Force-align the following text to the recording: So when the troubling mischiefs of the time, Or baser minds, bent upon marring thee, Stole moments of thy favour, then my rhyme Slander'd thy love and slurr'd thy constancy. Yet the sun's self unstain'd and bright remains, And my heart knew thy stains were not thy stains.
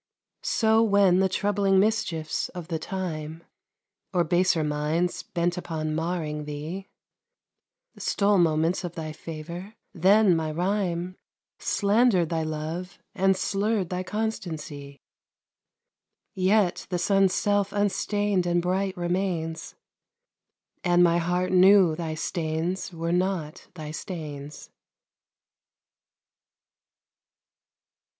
So 0.41 0.81
when 0.81 1.19
the 1.19 1.29
troubling 1.29 1.79
mischiefs 1.79 2.49
of 2.57 2.69
the 2.69 2.79
time, 2.79 3.43
Or 4.11 4.23
baser 4.23 4.63
minds, 4.63 5.21
bent 5.21 5.59
upon 5.59 5.93
marring 5.93 6.45
thee, 6.45 6.89
Stole 7.99 8.39
moments 8.39 8.83
of 8.83 8.95
thy 8.95 9.11
favour, 9.13 9.75
then 9.93 10.35
my 10.35 10.49
rhyme 10.51 11.17
Slander'd 11.59 12.29
thy 12.29 12.41
love 12.41 12.97
and 13.13 13.35
slurr'd 13.35 13.89
thy 13.89 14.01
constancy. 14.01 14.97
Yet 16.33 16.87
the 16.89 16.97
sun's 16.97 17.35
self 17.35 17.71
unstain'd 17.71 18.47
and 18.47 18.59
bright 18.59 18.97
remains, 18.97 19.75
And 20.83 21.03
my 21.03 21.19
heart 21.19 21.51
knew 21.51 21.95
thy 21.95 22.15
stains 22.15 22.91
were 22.91 23.11
not 23.11 23.67
thy 23.75 23.91
stains. 23.91 24.71